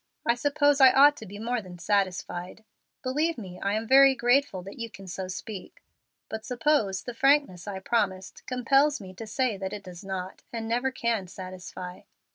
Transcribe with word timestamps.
I 0.25 0.33
suppose 0.33 0.81
I 0.81 0.91
ought 0.93 1.15
to 1.17 1.27
be 1.27 1.37
more 1.37 1.61
than 1.61 1.77
satisfied. 1.77 2.63
Believe 3.03 3.37
me 3.37 3.59
I 3.61 3.75
am 3.75 3.87
very 3.87 4.15
grateful 4.15 4.63
that 4.63 4.79
you 4.79 4.89
can 4.89 5.05
so 5.05 5.27
speak. 5.27 5.83
But 6.27 6.43
suppose 6.43 7.03
the 7.03 7.13
frankness 7.13 7.67
I 7.67 7.77
promised 7.81 8.43
compels 8.47 8.99
me 8.99 9.13
to 9.13 9.27
say 9.27 9.57
that 9.57 9.73
it 9.73 9.83
does 9.83 10.03
not, 10.03 10.41
and 10.51 10.67
never 10.67 10.89
can 10.89 11.27
satisfy?" 11.27 11.99